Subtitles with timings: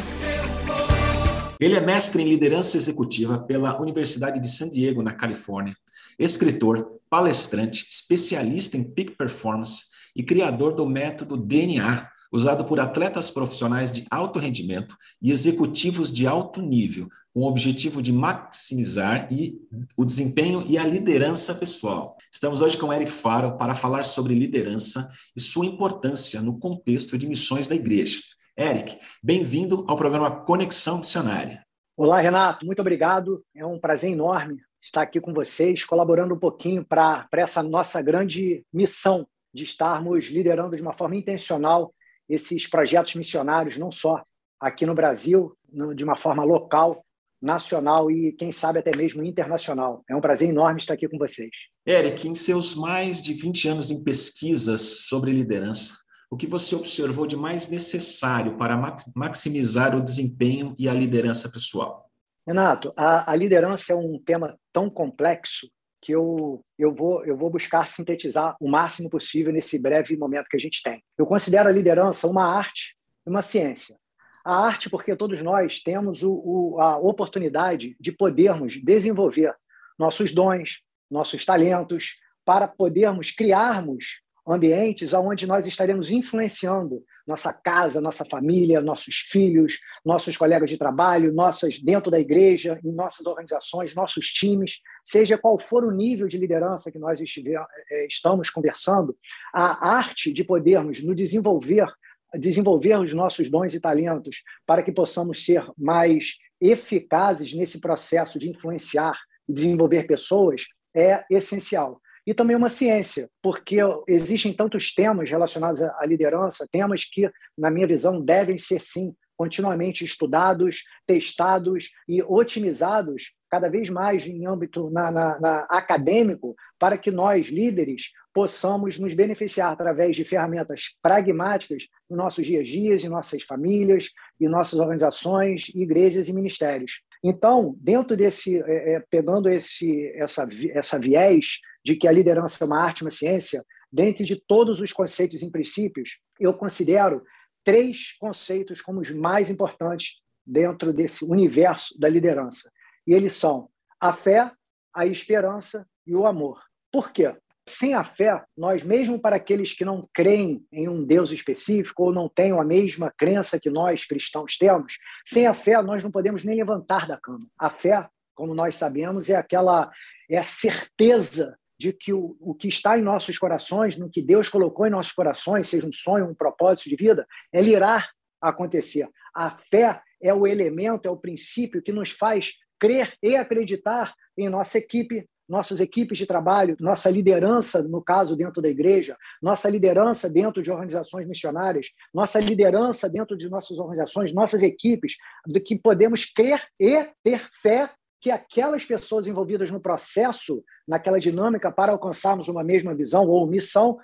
[1.61, 5.77] Ele é mestre em liderança executiva pela Universidade de San Diego, na Califórnia,
[6.19, 13.93] escritor, palestrante, especialista em peak performance e criador do método DNA, usado por atletas profissionais
[13.93, 19.61] de alto rendimento e executivos de alto nível, com o objetivo de maximizar e
[19.95, 22.17] o desempenho e a liderança pessoal.
[22.33, 25.07] Estamos hoje com Eric Faro para falar sobre liderança
[25.37, 28.21] e sua importância no contexto de missões da igreja.
[28.59, 31.63] Eric, bem-vindo ao programa Conexão Missionária.
[31.95, 33.45] Olá, Renato, muito obrigado.
[33.55, 38.65] É um prazer enorme estar aqui com vocês, colaborando um pouquinho para essa nossa grande
[38.73, 39.27] missão
[39.57, 41.93] de estarmos liderando de uma forma intencional
[42.29, 44.23] esses projetos missionários, não só
[44.61, 45.57] aqui no Brasil,
[45.95, 47.05] de uma forma local,
[47.41, 50.03] nacional e, quem sabe, até mesmo internacional.
[50.09, 51.51] É um prazer enorme estar aqui com vocês.
[51.87, 55.95] Eric, em seus mais de 20 anos em pesquisas sobre liderança,
[56.31, 58.77] o que você observou de mais necessário para
[59.15, 62.11] maximizar o desempenho e a liderança pessoal?
[62.47, 65.69] Renato, a, a liderança é um tema tão complexo
[66.07, 70.57] que eu, eu, vou, eu vou buscar sintetizar o máximo possível nesse breve momento que
[70.57, 71.03] a gente tem.
[71.19, 72.97] Eu considero a liderança uma arte
[73.27, 73.97] e uma ciência.
[74.45, 79.53] A arte, porque todos nós temos o, o, a oportunidade de podermos desenvolver
[79.99, 80.81] nossos dons,
[81.11, 89.17] nossos talentos, para podermos criarmos ambientes onde nós estaremos influenciando nossa casa, nossa família, nossos
[89.17, 95.39] filhos, nossos colegas de trabalho, nossas dentro da igreja, em nossas organizações, nossos times, seja
[95.39, 99.17] qual for o nível de liderança que nós estiver, eh, estamos conversando,
[99.55, 101.87] a arte de podermos nos desenvolver,
[102.35, 108.51] desenvolver os nossos dons e talentos para que possamos ser mais eficazes nesse processo de
[108.51, 109.17] influenciar
[109.49, 112.01] e desenvolver pessoas é essencial.
[112.27, 113.77] E também uma ciência, porque
[114.09, 120.05] existem tantos temas relacionados à liderança, temas que, na minha visão, devem ser, sim, continuamente
[120.05, 127.11] estudados, testados e otimizados cada vez mais em âmbito na, na, na acadêmico, para que
[127.11, 133.09] nós, líderes, possamos nos beneficiar através de ferramentas pragmáticas nos nossos dias a dias, em
[133.09, 134.11] nossas famílias,
[134.41, 137.03] em nossas organizações, igrejas e ministérios.
[137.25, 142.67] Então, dentro desse, é, é pegando esse, essa, essa viés de que a liderança é
[142.67, 147.23] uma arte, uma ciência, dentre de todos os conceitos e princípios, eu considero
[147.65, 150.17] três conceitos como os mais importantes
[150.47, 152.71] dentro desse universo da liderança.
[153.07, 153.69] E eles são
[154.01, 154.51] a fé,
[154.95, 156.63] a esperança e o amor.
[156.93, 157.37] Por quê?
[157.69, 162.13] Sem a fé, nós, mesmo para aqueles que não creem em um Deus específico ou
[162.13, 166.45] não tenham a mesma crença que nós cristãos temos, sem a fé nós não podemos
[166.45, 167.47] nem levantar da cama.
[167.59, 169.91] A fé, como nós sabemos, é aquela
[170.31, 174.49] é a certeza de que o, o que está em nossos corações, no que Deus
[174.49, 178.09] colocou em nossos corações, seja um sonho, um propósito de vida, ele irá
[178.41, 179.09] acontecer.
[179.35, 184.49] A fé é o elemento, é o princípio que nos faz crer e acreditar em
[184.49, 190.29] nossa equipe, nossas equipes de trabalho, nossa liderança, no caso, dentro da igreja, nossa liderança
[190.29, 196.25] dentro de organizações missionárias, nossa liderança dentro de nossas organizações, nossas equipes, de que podemos
[196.25, 197.91] crer e ter fé
[198.27, 203.99] que aquelas pessoas envolvidas no processo, naquela dinâmica para alcançarmos uma mesma visão ou missão,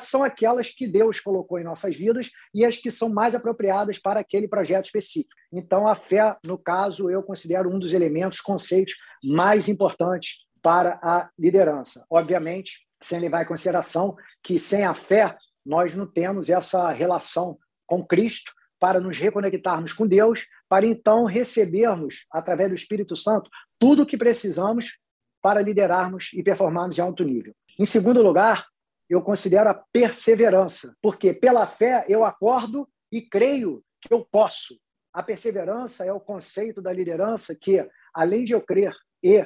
[0.00, 4.18] são aquelas que Deus colocou em nossas vidas e as que são mais apropriadas para
[4.18, 5.30] aquele projeto específico.
[5.52, 11.30] Então, a fé, no caso, eu considero um dos elementos, conceitos mais importantes para a
[11.38, 12.04] liderança.
[12.10, 18.04] Obviamente, sem levar em consideração que sem a fé nós não temos essa relação com
[18.04, 18.50] Cristo
[18.80, 24.16] para nos reconectarmos com Deus, para então recebermos, através do Espírito Santo, tudo o que
[24.16, 24.98] precisamos
[25.40, 27.54] para liderarmos e performarmos em alto nível.
[27.78, 28.66] Em segundo lugar,
[29.08, 34.78] eu considero a perseverança, porque pela fé eu acordo e creio que eu posso.
[35.12, 39.36] A perseverança é o conceito da liderança que, além de eu crer e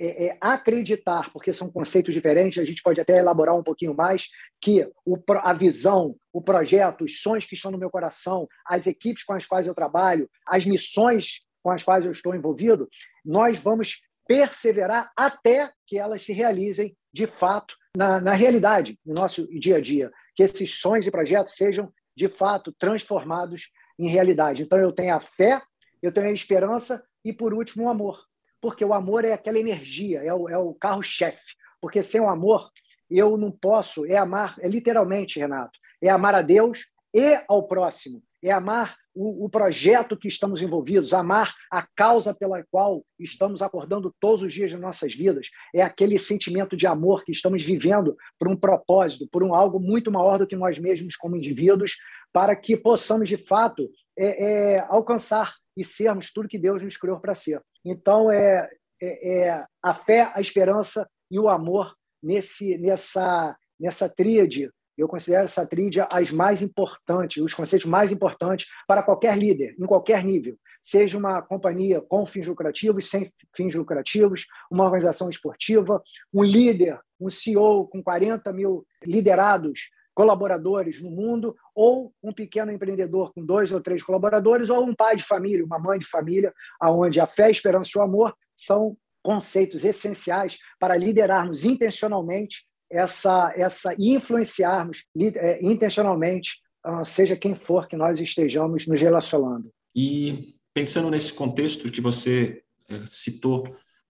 [0.00, 4.28] é, é, acreditar, porque são conceitos diferentes, a gente pode até elaborar um pouquinho mais,
[4.60, 9.24] que o, a visão, o projeto, os sonhos que estão no meu coração, as equipes
[9.24, 12.88] com as quais eu trabalho, as missões com as quais eu estou envolvido,
[13.22, 19.46] nós vamos perseverar até que elas se realizem de fato na, na realidade, no nosso
[19.58, 23.68] dia a dia, que esses sonhos e projetos sejam de fato transformados
[23.98, 24.62] em realidade.
[24.62, 25.60] Então eu tenho a fé,
[26.02, 28.28] eu tenho a esperança e por último o amor
[28.60, 31.54] porque o amor é aquela energia, é o, é o carro-chefe.
[31.80, 32.68] Porque sem o amor,
[33.08, 38.22] eu não posso, é amar, é literalmente, Renato, é amar a Deus e ao próximo,
[38.42, 44.14] é amar o, o, projeto que estamos envolvidos, amar a causa pela qual estamos acordando
[44.20, 48.48] todos os dias de nossas vidas, é aquele sentimento de amor que estamos vivendo por
[48.48, 51.96] um propósito, por um algo muito maior do que nós mesmos como indivíduos,
[52.32, 57.18] para que possamos, de fato, é, é, alcançar e sermos tudo que Deus nos criou
[57.18, 57.60] para ser.
[57.84, 58.70] Então, é,
[59.02, 64.70] é, é, a fé, a esperança e o amor nesse, nessa, nessa tríade.
[64.98, 69.86] Eu considero essa tríade as mais importantes, os conceitos mais importantes para qualquer líder, em
[69.86, 70.58] qualquer nível.
[70.82, 76.02] Seja uma companhia com fins lucrativos, sem fins lucrativos, uma organização esportiva,
[76.34, 83.32] um líder, um CEO com 40 mil liderados colaboradores no mundo, ou um pequeno empreendedor
[83.32, 86.52] com dois ou três colaboradores, ou um pai de família, uma mãe de família,
[86.82, 93.52] onde a fé, a esperança e o amor são conceitos essenciais para liderarmos intencionalmente essa,
[93.56, 99.70] essa influenciarmos é, intencionalmente, ah, seja quem for que nós estejamos nos relacionando.
[99.94, 100.38] E
[100.72, 103.64] pensando nesse contexto que você é, citou,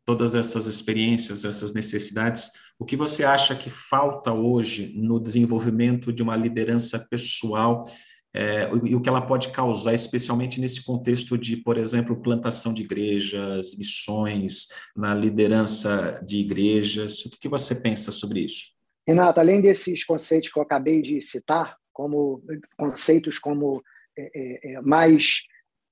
[0.09, 6.23] todas essas experiências, essas necessidades, o que você acha que falta hoje no desenvolvimento de
[6.23, 7.85] uma liderança pessoal
[8.39, 12.85] é, e o que ela pode causar, especialmente nesse contexto de, por exemplo, plantação de
[12.85, 17.27] igrejas, missões, na liderança de igrejas?
[17.27, 18.67] O que você pensa sobre isso?
[19.05, 22.41] Renato, além desses conceitos que eu acabei de citar, como
[22.77, 23.83] conceitos como
[24.17, 25.41] é, é, é mais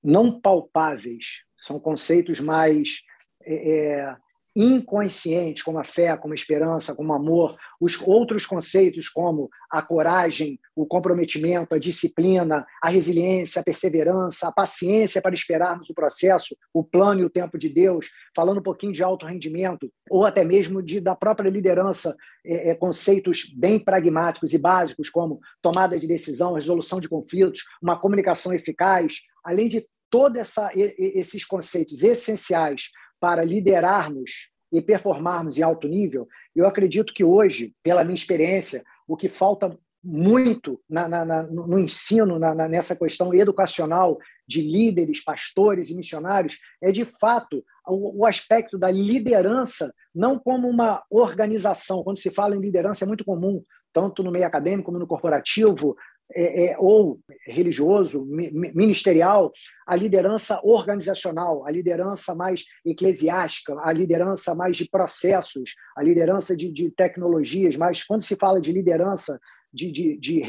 [0.01, 3.01] não palpáveis, são conceitos mais
[3.43, 4.17] é, é,
[4.59, 9.83] inconscientes, como a fé, como a esperança, como o amor, os outros conceitos como a
[9.83, 16.57] coragem, o comprometimento, a disciplina, a resiliência, a perseverança, a paciência para esperarmos o processo,
[16.73, 20.43] o plano e o tempo de Deus, falando um pouquinho de alto rendimento, ou até
[20.43, 26.07] mesmo de, da própria liderança, é, é, conceitos bem pragmáticos e básicos, como tomada de
[26.07, 30.55] decisão, resolução de conflitos, uma comunicação eficaz, além de todos
[30.97, 38.03] esses conceitos essenciais para liderarmos e performarmos em alto nível, eu acredito que hoje, pela
[38.03, 44.61] minha experiência, o que falta muito na, na, na, no ensino, nessa questão educacional de
[44.61, 51.03] líderes, pastores e missionários, é de fato o, o, aspecto da liderança, não como uma
[51.09, 52.03] organização.
[52.03, 55.95] Quando se fala em liderança, é muito comum, tanto no meio acadêmico como no corporativo,
[56.35, 59.51] é, é, ou religioso, ministerial,
[59.85, 66.71] a liderança organizacional, a liderança mais eclesiástica, a liderança mais de processos, a liderança de,
[66.71, 69.39] de tecnologias, mas quando se fala de liderança
[69.73, 70.41] de, de, de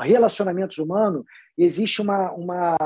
[0.00, 1.24] relacionamentos humanos,
[1.56, 2.76] existe uma, uma,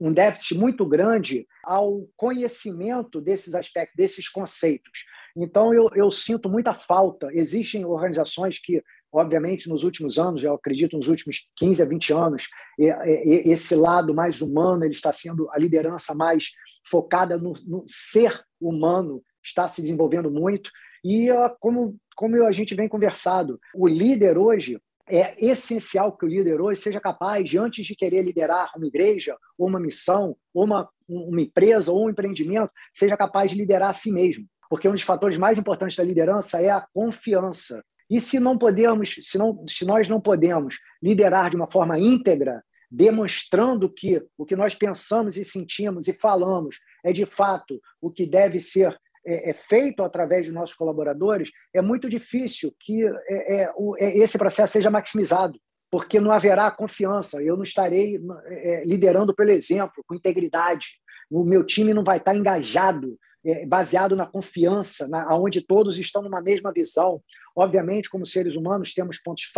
[0.00, 5.04] um déficit muito grande ao conhecimento desses aspectos, desses conceitos.
[5.36, 7.28] Então, eu, eu sinto muita falta.
[7.32, 12.48] Existem organizações que obviamente, nos últimos anos, eu acredito nos últimos 15 a 20 anos,
[12.78, 16.52] esse lado mais humano ele está sendo a liderança mais
[16.84, 20.70] focada no, no ser humano, está se desenvolvendo muito.
[21.04, 21.28] E
[21.60, 26.80] como, como a gente vem conversado, o líder hoje é essencial que o líder hoje
[26.80, 31.40] seja capaz de, antes de querer liderar uma igreja, ou uma missão, ou uma, uma
[31.40, 34.46] empresa, ou um empreendimento, seja capaz de liderar a si mesmo.
[34.70, 37.84] Porque um dos fatores mais importantes da liderança é a confiança.
[38.12, 42.62] E se não podemos, se, não, se nós não podemos liderar de uma forma íntegra,
[42.90, 48.26] demonstrando que o que nós pensamos e sentimos e falamos é de fato o que
[48.26, 53.72] deve ser é, é, feito através de nossos colaboradores, é muito difícil que é, é
[53.76, 55.58] o, é, esse processo seja maximizado,
[55.90, 57.42] porque não haverá confiança.
[57.42, 60.98] Eu não estarei é, liderando pelo exemplo, com integridade.
[61.30, 63.18] O meu time não vai estar engajado,
[63.66, 67.22] baseado na confiança, na, onde todos estão numa mesma visão.
[67.56, 69.50] Obviamente, como seres humanos, temos pontos